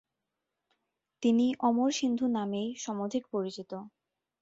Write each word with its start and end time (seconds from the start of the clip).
তিনি 1.23 1.45
অমর 1.59 1.89
সিন্ধু 1.91 2.25
নামেই 2.37 2.67
সমধিক 2.77 3.23
পরিচিত। 3.33 3.71